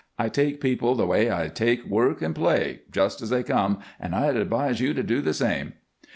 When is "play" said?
2.33-2.79